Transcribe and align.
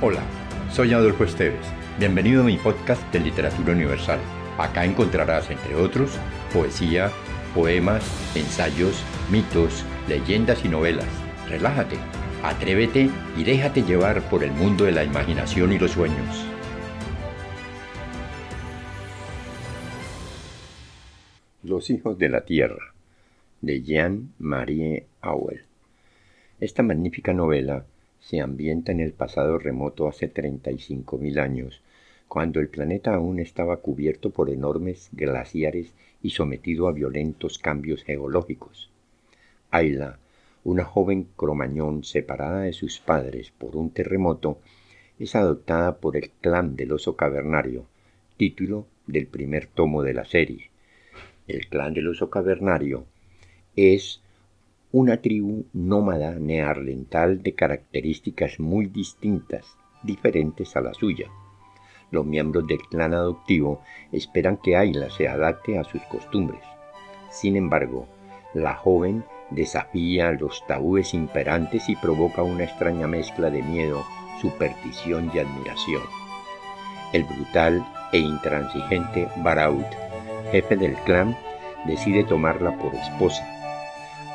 Hola, 0.00 0.22
soy 0.70 0.92
Adolfo 0.92 1.24
Esteves. 1.24 1.66
Bienvenido 1.98 2.42
a 2.42 2.44
mi 2.44 2.56
podcast 2.56 3.02
de 3.12 3.18
Literatura 3.18 3.72
Universal. 3.72 4.20
Acá 4.56 4.84
encontrarás, 4.84 5.50
entre 5.50 5.74
otros, 5.74 6.16
poesía, 6.52 7.10
poemas, 7.52 8.04
ensayos, 8.36 9.02
mitos, 9.28 9.84
leyendas 10.06 10.64
y 10.64 10.68
novelas. 10.68 11.08
Relájate, 11.48 11.96
atrévete 12.44 13.10
y 13.36 13.42
déjate 13.42 13.82
llevar 13.82 14.22
por 14.30 14.44
el 14.44 14.52
mundo 14.52 14.84
de 14.84 14.92
la 14.92 15.02
imaginación 15.02 15.72
y 15.72 15.80
los 15.80 15.90
sueños. 15.90 16.46
Los 21.64 21.90
hijos 21.90 22.16
de 22.18 22.28
la 22.28 22.42
tierra, 22.42 22.94
de 23.62 23.82
Jean-Marie 23.82 25.06
Auel. 25.22 25.64
Esta 26.60 26.84
magnífica 26.84 27.32
novela 27.34 27.84
se 28.20 28.40
ambienta 28.40 28.92
en 28.92 29.00
el 29.00 29.12
pasado 29.12 29.58
remoto 29.58 30.08
hace 30.08 30.32
35.000 30.32 31.38
años, 31.38 31.82
cuando 32.28 32.60
el 32.60 32.68
planeta 32.68 33.14
aún 33.14 33.38
estaba 33.38 33.78
cubierto 33.78 34.30
por 34.30 34.50
enormes 34.50 35.08
glaciares 35.12 35.94
y 36.22 36.30
sometido 36.30 36.88
a 36.88 36.92
violentos 36.92 37.58
cambios 37.58 38.04
geológicos. 38.04 38.90
Ayla, 39.70 40.18
una 40.64 40.84
joven 40.84 41.28
cromañón 41.36 42.04
separada 42.04 42.62
de 42.62 42.72
sus 42.72 43.00
padres 43.00 43.50
por 43.56 43.76
un 43.76 43.90
terremoto, 43.90 44.58
es 45.18 45.34
adoptada 45.34 45.96
por 45.96 46.16
el 46.16 46.30
clan 46.30 46.76
del 46.76 46.92
oso 46.92 47.16
cavernario, 47.16 47.86
título 48.36 48.86
del 49.06 49.26
primer 49.26 49.66
tomo 49.66 50.02
de 50.02 50.14
la 50.14 50.24
serie. 50.24 50.70
El 51.46 51.66
clan 51.68 51.94
del 51.94 52.08
oso 52.08 52.28
cavernario 52.30 53.06
es 53.74 54.20
una 54.90 55.18
tribu 55.20 55.66
nómada 55.74 56.30
neandertal 56.32 57.42
de 57.42 57.54
características 57.54 58.58
muy 58.58 58.86
distintas, 58.86 59.76
diferentes 60.02 60.76
a 60.76 60.80
la 60.80 60.94
suya. 60.94 61.28
Los 62.10 62.24
miembros 62.24 62.66
del 62.66 62.80
clan 62.88 63.12
adoptivo 63.12 63.82
esperan 64.12 64.56
que 64.56 64.76
Ayla 64.76 65.10
se 65.10 65.28
adapte 65.28 65.78
a 65.78 65.84
sus 65.84 66.00
costumbres. 66.04 66.62
Sin 67.30 67.56
embargo, 67.56 68.08
la 68.54 68.76
joven 68.76 69.24
desafía 69.50 70.32
los 70.32 70.66
tabúes 70.66 71.12
imperantes 71.12 71.90
y 71.90 71.96
provoca 71.96 72.42
una 72.42 72.64
extraña 72.64 73.06
mezcla 73.06 73.50
de 73.50 73.62
miedo, 73.62 74.02
superstición 74.40 75.30
y 75.34 75.38
admiración. 75.38 76.02
El 77.12 77.24
brutal 77.24 77.86
e 78.12 78.18
intransigente 78.18 79.28
Baraut, 79.42 79.86
jefe 80.50 80.76
del 80.76 80.94
clan, 81.04 81.36
decide 81.86 82.24
tomarla 82.24 82.78
por 82.78 82.94
esposa 82.94 83.57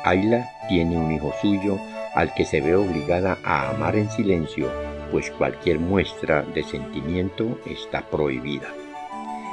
Ayla 0.04 0.50
tiene 0.68 0.98
un 0.98 1.10
hijo 1.10 1.32
suyo 1.40 1.78
al 2.14 2.34
que 2.34 2.44
se 2.44 2.60
ve 2.60 2.76
obligada 2.76 3.38
a 3.42 3.70
amar 3.70 3.96
en 3.96 4.10
silencio, 4.10 4.70
pues 5.10 5.30
cualquier 5.30 5.80
muestra 5.80 6.42
de 6.42 6.62
sentimiento 6.62 7.58
está 7.64 8.02
prohibida. 8.02 8.68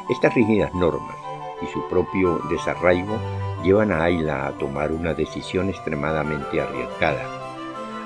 Estas 0.09 0.33
rígidas 0.35 0.73
normas 0.73 1.15
y 1.61 1.67
su 1.67 1.87
propio 1.87 2.41
desarraigo 2.49 3.17
llevan 3.63 3.93
a 3.93 4.03
Ayla 4.03 4.47
a 4.47 4.51
tomar 4.57 4.91
una 4.91 5.13
decisión 5.13 5.69
extremadamente 5.69 6.59
arriesgada, 6.59 7.23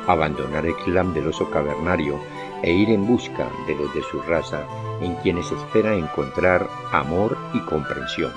abandonar 0.06 0.68
el 0.68 0.76
clan 0.76 1.16
del 1.16 1.30
oso 1.30 1.50
cavernario 1.50 2.20
e 2.62 2.72
ir 2.72 2.92
en 2.92 3.08
busca 3.08 3.50
de 3.66 3.74
los 3.74 3.92
de 3.96 4.04
su 4.04 4.22
raza 4.22 4.68
en 5.02 5.16
quienes 5.16 5.52
espera 5.52 5.96
encontrar 5.96 6.68
amor 6.92 7.38
y 7.54 7.60
comprensión. 7.62 8.32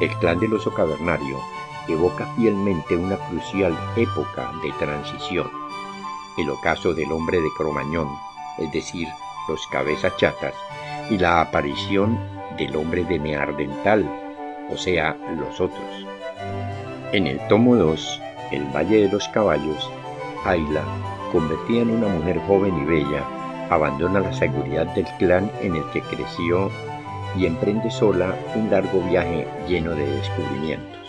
El 0.00 0.10
clan 0.18 0.40
del 0.40 0.54
oso 0.54 0.74
cavernario 0.74 1.38
evoca 1.88 2.26
fielmente 2.36 2.96
una 2.96 3.16
crucial 3.28 3.76
época 3.96 4.50
de 4.62 4.72
transición, 4.72 5.50
el 6.38 6.50
ocaso 6.50 6.94
del 6.94 7.12
hombre 7.12 7.40
de 7.40 7.48
Cromañón, 7.56 8.08
es 8.58 8.70
decir, 8.72 9.08
los 9.48 9.66
cabezas 9.68 10.16
chatas, 10.16 10.54
y 11.10 11.18
la 11.18 11.40
aparición 11.40 12.18
del 12.56 12.74
hombre 12.76 13.04
de 13.04 13.18
Neardental, 13.18 14.08
o 14.70 14.76
sea, 14.76 15.16
los 15.36 15.60
otros. 15.60 16.06
En 17.12 17.26
el 17.26 17.38
tomo 17.48 17.76
2, 17.76 18.22
El 18.52 18.64
Valle 18.74 19.02
de 19.02 19.12
los 19.12 19.28
Caballos, 19.28 19.90
Ayla, 20.44 20.84
convertida 21.32 21.82
en 21.82 21.90
una 21.90 22.08
mujer 22.08 22.40
joven 22.46 22.76
y 22.78 22.84
bella, 22.84 23.24
abandona 23.70 24.20
la 24.20 24.32
seguridad 24.32 24.86
del 24.94 25.06
clan 25.18 25.50
en 25.60 25.76
el 25.76 25.84
que 25.90 26.00
creció 26.00 26.70
y 27.36 27.46
emprende 27.46 27.90
sola 27.90 28.34
un 28.54 28.70
largo 28.70 29.00
viaje 29.02 29.46
lleno 29.68 29.90
de 29.90 30.06
descubrimientos. 30.06 31.03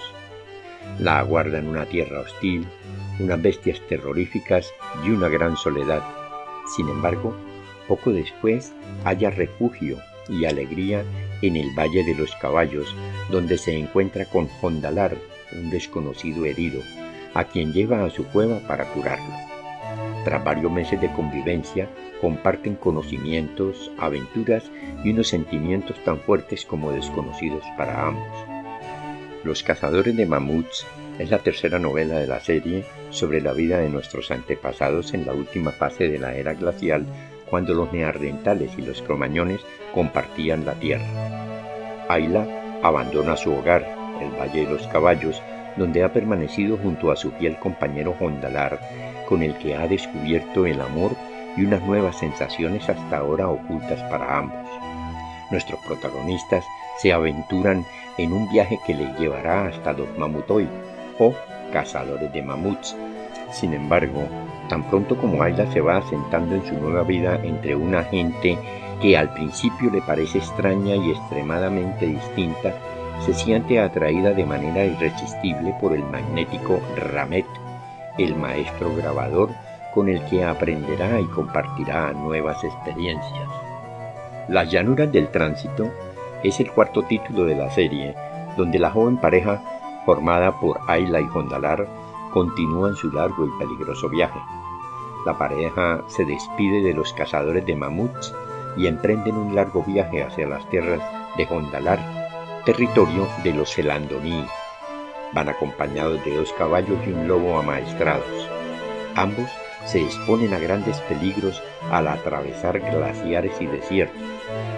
La 1.00 1.20
aguarda 1.20 1.60
en 1.60 1.68
una 1.68 1.86
tierra 1.86 2.22
hostil, 2.22 2.66
unas 3.20 3.42
bestias 3.42 3.82
terroríficas 3.90 4.74
y 5.06 5.10
una 5.10 5.28
gran 5.28 5.58
soledad. 5.58 6.02
Sin 6.76 6.88
embargo, 6.88 7.36
poco 7.88 8.12
después 8.12 8.74
halla 9.04 9.30
refugio 9.30 9.98
y 10.30 10.46
alegría 10.46 11.04
en 11.42 11.56
el 11.58 11.70
Valle 11.78 12.04
de 12.04 12.16
los 12.16 12.36
Caballos, 12.38 12.96
donde 13.30 13.58
se 13.58 13.78
encuentra 13.78 14.26
con 14.26 14.50
Hondalar, 14.62 15.18
un 15.54 15.70
desconocido 15.70 16.46
herido, 16.46 16.82
a 17.34 17.44
quien 17.44 17.74
lleva 17.74 18.04
a 18.04 18.10
su 18.10 18.26
cueva 18.26 18.60
para 18.60 18.86
curarlo. 18.94 19.36
Tras 20.24 20.44
varios 20.44 20.72
meses 20.72 21.00
de 21.02 21.12
convivencia, 21.12 21.90
comparten 22.22 22.76
conocimientos, 22.76 23.92
aventuras 24.00 24.64
y 25.04 25.12
unos 25.12 25.28
sentimientos 25.28 26.02
tan 26.04 26.20
fuertes 26.20 26.66
como 26.66 26.92
desconocidos 26.92 27.64
para 27.78 28.08
ambos. 28.08 28.55
Los 29.46 29.62
cazadores 29.62 30.18
de 30.18 30.26
mamuts 30.26 30.88
es 31.20 31.30
la 31.30 31.38
tercera 31.38 31.78
novela 31.78 32.16
de 32.16 32.26
la 32.26 32.40
serie 32.40 32.84
sobre 33.12 33.42
la 33.42 33.54
vida 33.54 33.78
de 33.78 33.90
nuestros 33.90 34.32
antepasados 34.32 35.14
en 35.14 35.28
la 35.28 35.34
última 35.34 35.70
fase 35.70 36.10
de 36.10 36.18
la 36.18 36.34
era 36.34 36.56
glacial, 36.56 37.06
cuando 37.48 37.76
los 37.76 37.94
neandertales 37.94 38.72
y 38.76 38.82
los 38.82 39.04
cromañones 39.04 39.62
compartían 39.94 40.66
la 40.66 40.74
tierra. 40.74 41.06
Ayla 42.10 42.80
abandona 42.82 43.38
su 43.38 43.54
hogar, 43.54 43.88
el 44.20 44.32
Valle 44.32 44.66
de 44.66 44.74
los 44.74 44.88
Caballos, 44.88 45.40
donde 45.78 46.04
ha 46.04 46.12
permanecido 46.12 46.76
junto 46.78 47.12
a 47.12 47.16
su 47.16 47.30
fiel 47.34 47.56
compañero 47.60 48.16
Hondalar, 48.20 48.80
con 49.30 49.44
el 49.44 49.56
que 49.60 49.76
ha 49.76 49.88
descubierto 49.88 50.66
el 50.66 50.82
amor 50.82 51.12
y 51.56 51.66
unas 51.66 51.84
nuevas 51.84 52.18
sensaciones 52.18 52.90
hasta 52.90 53.18
ahora 53.18 53.48
ocultas 53.48 54.02
para 54.10 54.40
ambos. 54.40 54.68
Nuestros 55.52 55.80
protagonistas 55.86 56.66
se 56.98 57.14
aventuran 57.14 57.86
en 58.18 58.34
un 58.34 58.50
viaje 58.50 58.80
que 58.86 58.94
les 58.94 59.18
llevará 59.20 59.68
hasta 59.68 59.94
los 59.94 60.08
Mamutoy 60.18 60.68
o 61.20 61.34
cazadores 61.72 62.32
de 62.32 62.42
mamuts. 62.42 62.96
Sin 63.52 63.74
embargo, 63.74 64.24
tan 64.70 64.84
pronto 64.90 65.18
como 65.18 65.44
Ayla 65.44 65.72
se 65.72 65.82
va 65.82 65.98
asentando 65.98 66.56
en 66.56 66.66
su 66.66 66.74
nueva 66.76 67.04
vida 67.04 67.40
entre 67.44 67.76
una 67.76 68.04
gente 68.04 68.58
que 69.02 69.18
al 69.18 69.34
principio 69.34 69.92
le 69.92 70.02
parece 70.02 70.38
extraña 70.38 70.96
y 70.96 71.12
extremadamente 71.12 72.06
distinta, 72.06 72.74
se 73.26 73.34
siente 73.34 73.80
atraída 73.80 74.32
de 74.32 74.46
manera 74.46 74.86
irresistible 74.86 75.76
por 75.80 75.94
el 75.94 76.04
magnético 76.04 76.80
Ramet, 76.96 77.46
el 78.18 78.36
maestro 78.36 78.94
grabador 78.96 79.50
con 79.94 80.10
el 80.10 80.22
que 80.26 80.44
aprenderá 80.44 81.20
y 81.20 81.26
compartirá 81.26 82.12
nuevas 82.12 82.62
experiencias. 82.64 83.50
Las 84.50 84.70
llanuras 84.70 85.12
del 85.12 85.30
tránsito 85.30 85.90
es 86.48 86.60
el 86.60 86.72
cuarto 86.72 87.04
título 87.04 87.46
de 87.46 87.56
la 87.56 87.72
serie, 87.72 88.16
donde 88.58 88.80
la 88.80 88.92
joven 88.92 89.18
pareja, 89.18 89.62
formada 90.06 90.60
por 90.60 90.80
Ayla 90.88 91.20
y 91.20 91.28
Hondalar, 91.34 91.88
continúa 92.32 92.90
en 92.90 92.96
su 92.96 93.12
largo 93.12 93.46
y 93.46 93.60
peligroso 93.60 94.10
viaje. 94.10 94.40
La 95.26 95.38
pareja 95.38 96.04
se 96.08 96.26
despide 96.26 96.84
de 96.84 96.94
los 96.94 97.14
cazadores 97.14 97.66
de 97.66 97.76
mamuts 97.76 98.34
y 98.78 98.88
emprenden 98.88 99.36
un 99.36 99.56
largo 99.56 99.84
viaje 99.84 100.22
hacia 100.22 100.48
las 100.48 100.70
tierras 100.70 101.02
de 101.38 101.48
Hondalar, 101.50 102.00
territorio 102.66 103.28
de 103.44 103.54
los 103.54 103.74
Celandoní. 103.74 104.46
Van 105.34 105.50
acompañados 105.50 106.24
de 106.24 106.38
dos 106.38 106.54
caballos 106.54 107.00
y 107.08 107.12
un 107.12 107.28
lobo 107.28 107.58
amaestrados. 107.58 108.50
Ambos 109.16 109.50
se 109.86 110.02
exponen 110.02 110.54
a 110.54 110.60
grandes 110.60 111.00
peligros 111.02 111.62
al 111.92 112.08
atravesar 112.08 112.80
glaciares 112.80 113.60
y 113.60 113.66
desiertos, 113.66 114.22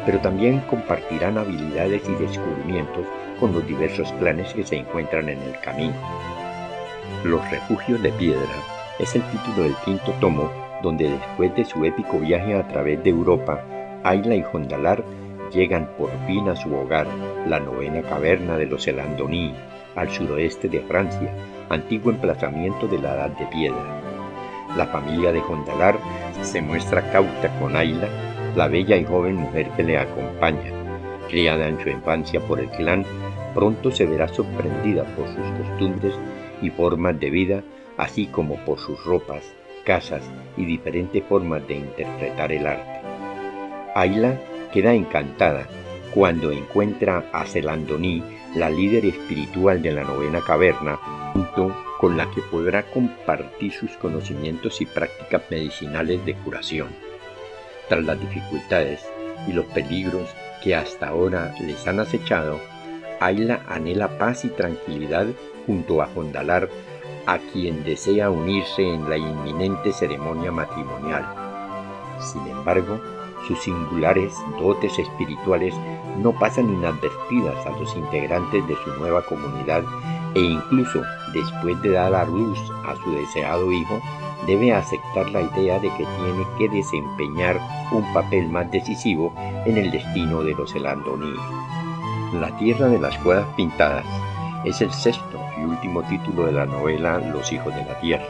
pero 0.05 0.19
también 0.19 0.59
compartirán 0.61 1.37
habilidades 1.37 2.03
y 2.07 2.13
descubrimientos 2.13 3.05
con 3.39 3.53
los 3.53 3.65
diversos 3.67 4.11
planes 4.13 4.53
que 4.53 4.63
se 4.63 4.77
encuentran 4.77 5.29
en 5.29 5.41
el 5.41 5.59
camino. 5.59 5.95
Los 7.23 7.49
refugios 7.49 8.01
de 8.01 8.11
piedra 8.11 8.55
es 8.99 9.15
el 9.15 9.23
título 9.23 9.63
del 9.63 9.75
quinto 9.85 10.11
tomo 10.19 10.49
donde 10.81 11.09
después 11.09 11.55
de 11.55 11.65
su 11.65 11.83
épico 11.85 12.19
viaje 12.19 12.53
a 12.53 12.67
través 12.67 13.03
de 13.03 13.09
Europa, 13.09 13.63
Ayla 14.03 14.35
y 14.35 14.43
Hondalar 14.51 15.03
llegan 15.51 15.89
por 15.97 16.09
fin 16.25 16.49
a 16.49 16.55
su 16.55 16.73
hogar, 16.73 17.07
la 17.47 17.59
novena 17.59 18.01
caverna 18.01 18.57
de 18.57 18.65
los 18.65 18.87
Elandoní, 18.87 19.53
al 19.95 20.09
suroeste 20.09 20.69
de 20.69 20.81
Francia, 20.81 21.33
antiguo 21.69 22.11
emplazamiento 22.11 22.87
de 22.87 22.99
la 22.99 23.15
Edad 23.15 23.29
de 23.31 23.45
Piedra. 23.47 24.01
La 24.75 24.85
familia 24.87 25.31
de 25.31 25.39
Hondalar 25.39 25.97
se 26.41 26.61
muestra 26.61 27.09
cauta 27.11 27.57
con 27.59 27.75
Ayla, 27.75 28.07
la 28.55 28.67
bella 28.67 28.97
y 28.97 29.05
joven 29.05 29.35
mujer 29.35 29.69
que 29.75 29.83
le 29.83 29.97
acompaña. 29.97 30.71
Criada 31.27 31.67
en 31.67 31.79
su 31.81 31.89
infancia 31.89 32.39
por 32.39 32.59
el 32.59 32.69
clan, 32.69 33.05
pronto 33.53 33.91
se 33.91 34.05
verá 34.05 34.27
sorprendida 34.27 35.03
por 35.15 35.27
sus 35.27 35.45
costumbres 35.61 36.13
y 36.61 36.69
formas 36.69 37.19
de 37.19 37.29
vida, 37.29 37.63
así 37.97 38.27
como 38.27 38.55
por 38.65 38.79
sus 38.79 39.03
ropas, 39.03 39.43
casas 39.83 40.23
y 40.55 40.65
diferentes 40.65 41.23
formas 41.23 41.67
de 41.67 41.75
interpretar 41.75 42.51
el 42.51 42.67
arte. 42.67 43.01
Ayla 43.95 44.39
queda 44.71 44.93
encantada 44.93 45.67
cuando 46.13 46.51
encuentra 46.51 47.25
a 47.31 47.45
Celandoní, 47.45 48.23
la 48.55 48.69
líder 48.69 49.05
espiritual 49.05 49.81
de 49.81 49.91
la 49.91 50.03
novena 50.03 50.41
caverna, 50.41 50.97
junto 51.33 51.75
con 51.99 52.17
la 52.17 52.29
que 52.31 52.41
podrá 52.41 52.83
compartir 52.83 53.71
sus 53.71 53.91
conocimientos 53.97 54.81
y 54.81 54.85
prácticas 54.85 55.43
medicinales 55.49 56.25
de 56.25 56.33
curación. 56.35 57.06
Tras 57.89 58.03
las 58.03 58.19
dificultades 58.19 59.05
y 59.47 59.53
los 59.53 59.65
peligros 59.65 60.29
que 60.63 60.75
hasta 60.75 61.09
ahora 61.09 61.53
les 61.61 61.87
han 61.87 61.99
acechado, 61.99 62.59
Ayla 63.19 63.61
anhela 63.67 64.17
paz 64.17 64.45
y 64.45 64.49
tranquilidad 64.49 65.27
junto 65.65 66.01
a 66.01 66.07
Jondalar, 66.07 66.69
a 67.25 67.39
quien 67.39 67.83
desea 67.83 68.29
unirse 68.29 68.83
en 68.83 69.09
la 69.09 69.17
inminente 69.17 69.91
ceremonia 69.91 70.51
matrimonial. 70.51 71.25
Sin 72.19 72.45
embargo, 72.47 73.01
sus 73.47 73.59
singulares 73.61 74.33
dotes 74.59 74.97
espirituales 74.99 75.73
no 76.17 76.31
pasan 76.31 76.69
inadvertidas 76.69 77.65
a 77.65 77.71
los 77.71 77.95
integrantes 77.95 78.67
de 78.67 78.75
su 78.83 78.93
nueva 78.99 79.23
comunidad 79.25 79.83
e 80.35 80.41
incluso 80.41 81.01
después 81.33 81.81
de 81.81 81.91
dar 81.91 82.13
a 82.13 82.25
luz 82.25 82.59
a 82.85 82.95
su 83.03 83.11
deseado 83.11 83.71
hijo, 83.71 84.01
debe 84.47 84.73
aceptar 84.73 85.29
la 85.29 85.41
idea 85.41 85.77
de 85.79 85.89
que 85.89 86.05
tiene 86.05 86.47
que 86.57 86.69
desempeñar 86.69 87.59
un 87.91 88.01
papel 88.13 88.47
más 88.49 88.71
decisivo 88.71 89.33
en 89.65 89.77
el 89.77 89.91
destino 89.91 90.41
de 90.41 90.55
los 90.55 90.73
Elandoní. 90.73 91.35
La 92.39 92.55
Tierra 92.57 92.87
de 92.87 92.99
las 92.99 93.17
Cuevas 93.19 93.45
Pintadas 93.55 94.05
es 94.63 94.81
el 94.81 94.91
sexto 94.91 95.39
y 95.57 95.65
último 95.65 96.01
título 96.03 96.45
de 96.45 96.53
la 96.53 96.65
novela 96.65 97.19
Los 97.19 97.51
Hijos 97.51 97.75
de 97.75 97.85
la 97.85 97.99
Tierra. 97.99 98.25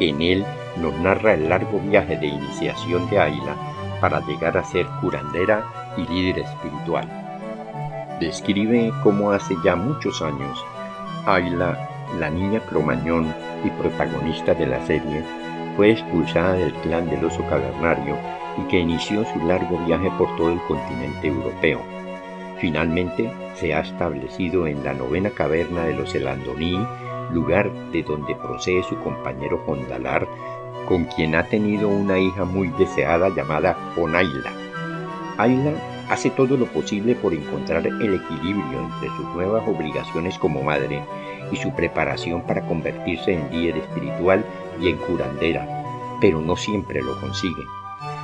En 0.00 0.22
él 0.22 0.44
nos 0.80 0.94
narra 0.94 1.34
el 1.34 1.48
largo 1.48 1.80
viaje 1.80 2.16
de 2.16 2.26
iniciación 2.26 3.10
de 3.10 3.18
Ayla 3.18 3.56
para 4.00 4.20
llegar 4.20 4.56
a 4.56 4.64
ser 4.64 4.86
curandera 5.00 5.64
y 5.96 6.06
líder 6.12 6.40
espiritual. 6.40 7.08
Describe 8.20 8.92
cómo 9.02 9.32
hace 9.32 9.54
ya 9.64 9.74
muchos 9.74 10.22
años 10.22 10.64
Ayla, 11.26 11.88
la 12.18 12.30
niña 12.30 12.60
cromañón 12.60 13.34
y 13.64 13.70
protagonista 13.70 14.54
de 14.54 14.66
la 14.66 14.84
serie, 14.86 15.22
fue 15.76 15.92
expulsada 15.92 16.54
del 16.54 16.72
clan 16.74 17.08
del 17.08 17.24
oso 17.24 17.42
cavernario 17.48 18.16
y 18.58 18.68
que 18.68 18.80
inició 18.80 19.24
su 19.24 19.38
largo 19.46 19.78
viaje 19.86 20.10
por 20.18 20.34
todo 20.36 20.50
el 20.52 20.60
continente 20.62 21.28
europeo. 21.28 21.80
Finalmente 22.58 23.32
se 23.54 23.74
ha 23.74 23.80
establecido 23.80 24.66
en 24.66 24.82
la 24.84 24.94
novena 24.94 25.30
caverna 25.30 25.84
de 25.84 25.94
los 25.94 26.14
Elandoní, 26.14 26.78
lugar 27.32 27.72
de 27.92 28.02
donde 28.02 28.34
procede 28.34 28.82
su 28.82 28.96
compañero 28.96 29.62
Jondalar, 29.66 30.26
con 30.88 31.04
quien 31.04 31.34
ha 31.34 31.44
tenido 31.44 31.88
una 31.88 32.18
hija 32.18 32.44
muy 32.44 32.68
deseada 32.78 33.28
llamada 33.28 33.76
Onaila. 33.96 34.52
Ayla 35.36 35.97
hace 36.08 36.30
todo 36.30 36.56
lo 36.56 36.66
posible 36.66 37.14
por 37.14 37.34
encontrar 37.34 37.86
el 37.86 38.14
equilibrio 38.14 38.80
entre 38.80 39.08
sus 39.16 39.26
nuevas 39.34 39.66
obligaciones 39.68 40.38
como 40.38 40.62
madre 40.62 41.02
y 41.52 41.56
su 41.56 41.74
preparación 41.74 42.42
para 42.42 42.66
convertirse 42.66 43.34
en 43.34 43.50
líder 43.50 43.78
espiritual 43.78 44.44
y 44.80 44.88
en 44.88 44.96
curandera, 44.96 45.66
pero 46.20 46.40
no 46.40 46.56
siempre 46.56 47.02
lo 47.02 47.20
consigue. 47.20 47.62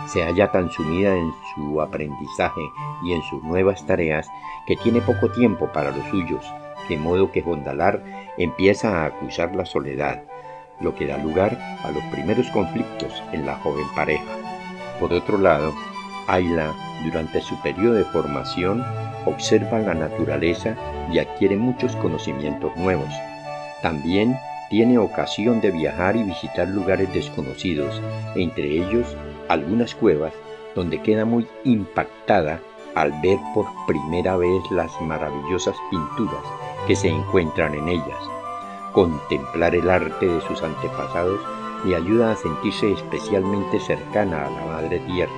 Se 0.06 0.22
halla 0.22 0.50
tan 0.52 0.70
sumida 0.70 1.16
en 1.16 1.32
su 1.54 1.80
aprendizaje 1.80 2.60
y 3.04 3.12
en 3.12 3.22
sus 3.22 3.42
nuevas 3.42 3.86
tareas 3.86 4.28
que 4.66 4.76
tiene 4.76 5.00
poco 5.00 5.30
tiempo 5.30 5.70
para 5.72 5.90
los 5.90 6.06
suyos, 6.08 6.44
de 6.88 6.98
modo 6.98 7.32
que 7.32 7.42
Jondalar 7.42 8.02
empieza 8.36 9.02
a 9.02 9.06
acusar 9.06 9.54
la 9.54 9.64
soledad, 9.64 10.24
lo 10.80 10.94
que 10.94 11.06
da 11.06 11.16
lugar 11.18 11.58
a 11.82 11.90
los 11.90 12.02
primeros 12.04 12.48
conflictos 12.50 13.22
en 13.32 13.46
la 13.46 13.56
joven 13.56 13.86
pareja. 13.94 14.24
Por 15.00 15.12
otro 15.12 15.38
lado, 15.38 15.72
Ayla, 16.26 16.72
durante 17.02 17.40
su 17.40 17.60
periodo 17.62 17.94
de 17.94 18.04
formación, 18.04 18.84
observa 19.26 19.78
la 19.78 19.94
naturaleza 19.94 20.76
y 21.12 21.18
adquiere 21.18 21.56
muchos 21.56 21.96
conocimientos 21.96 22.76
nuevos. 22.76 23.08
También 23.82 24.36
tiene 24.70 24.98
ocasión 24.98 25.60
de 25.60 25.70
viajar 25.70 26.16
y 26.16 26.22
visitar 26.22 26.68
lugares 26.68 27.12
desconocidos, 27.12 28.00
entre 28.34 28.64
ellos 28.64 29.16
algunas 29.48 29.94
cuevas, 29.94 30.32
donde 30.74 31.02
queda 31.02 31.24
muy 31.24 31.46
impactada 31.64 32.60
al 32.94 33.12
ver 33.20 33.38
por 33.54 33.66
primera 33.86 34.36
vez 34.36 34.62
las 34.70 34.90
maravillosas 35.00 35.76
pinturas 35.90 36.42
que 36.86 36.96
se 36.96 37.08
encuentran 37.08 37.74
en 37.74 37.88
ellas. 37.88 38.18
Contemplar 38.92 39.74
el 39.74 39.90
arte 39.90 40.26
de 40.26 40.40
sus 40.42 40.62
antepasados 40.62 41.40
le 41.84 41.96
ayuda 41.96 42.32
a 42.32 42.36
sentirse 42.36 42.92
especialmente 42.92 43.80
cercana 43.80 44.46
a 44.46 44.50
la 44.50 44.64
Madre 44.66 45.00
Tierra. 45.00 45.32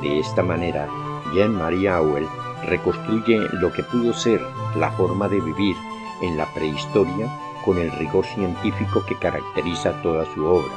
De 0.00 0.18
esta 0.18 0.42
manera, 0.42 0.88
Jean 1.34 1.54
Maria 1.54 1.96
Auel 1.96 2.26
reconstruye 2.66 3.38
lo 3.52 3.72
que 3.72 3.82
pudo 3.82 4.12
ser 4.14 4.40
la 4.76 4.90
forma 4.92 5.28
de 5.28 5.40
vivir 5.40 5.76
en 6.22 6.36
la 6.36 6.46
prehistoria 6.54 7.28
con 7.64 7.78
el 7.78 7.90
rigor 7.92 8.24
científico 8.24 9.04
que 9.06 9.18
caracteriza 9.18 9.92
toda 10.02 10.24
su 10.34 10.44
obra. 10.44 10.74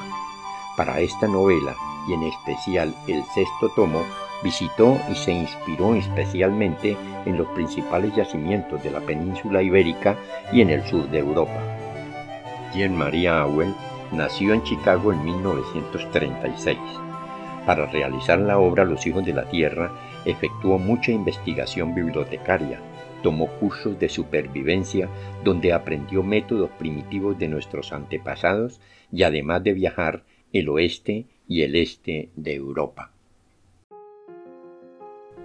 Para 0.75 0.99
esta 0.99 1.27
novela, 1.27 1.75
y 2.07 2.13
en 2.13 2.23
especial 2.23 2.93
el 3.07 3.23
sexto 3.33 3.69
tomo, 3.75 4.03
visitó 4.43 4.99
y 5.09 5.15
se 5.15 5.31
inspiró 5.31 5.95
especialmente 5.95 6.97
en 7.25 7.37
los 7.37 7.47
principales 7.49 8.15
yacimientos 8.15 8.83
de 8.83 8.91
la 8.91 8.99
península 8.99 9.61
ibérica 9.61 10.15
y 10.51 10.61
en 10.61 10.69
el 10.69 10.85
sur 10.85 11.09
de 11.09 11.19
Europa. 11.19 11.59
Jean 12.73 12.95
Maria 12.95 13.41
Auel 13.41 13.73
nació 14.11 14.53
en 14.53 14.63
Chicago 14.63 15.11
en 15.13 15.23
1936. 15.23 16.77
Para 17.65 17.87
realizar 17.87 18.39
la 18.39 18.59
obra 18.59 18.85
Los 18.85 19.07
Hijos 19.07 19.25
de 19.25 19.33
la 19.33 19.49
Tierra, 19.49 19.91
efectuó 20.25 20.77
mucha 20.77 21.11
investigación 21.11 21.95
bibliotecaria, 21.95 22.79
tomó 23.23 23.47
cursos 23.59 23.99
de 23.99 24.07
supervivencia 24.07 25.09
donde 25.43 25.73
aprendió 25.73 26.21
métodos 26.21 26.69
primitivos 26.77 27.39
de 27.39 27.47
nuestros 27.47 27.91
antepasados 27.91 28.79
y 29.11 29.23
además 29.23 29.63
de 29.63 29.73
viajar 29.73 30.23
el 30.53 30.69
oeste 30.69 31.25
y 31.47 31.63
el 31.63 31.75
este 31.75 32.29
de 32.35 32.53
Europa. 32.53 33.11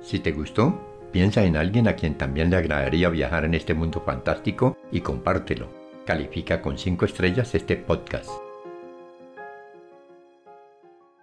Si 0.03 0.19
te 0.19 0.33
gustó, 0.33 0.79
piensa 1.13 1.45
en 1.45 1.57
alguien 1.57 1.89
a 1.89 1.95
quien 1.95 2.17
también 2.17 2.51
le 2.51 2.57
agradaría 2.57 3.09
viajar 3.09 3.45
en 3.45 3.55
este 3.55 3.75
mundo 3.75 4.03
fantástico 4.05 4.77
y 4.93 5.01
compártelo. 5.01 5.69
Califica 6.05 6.61
con 6.61 6.79
5 6.79 7.05
estrellas 7.05 7.55
este 7.55 7.77
podcast. 7.77 8.31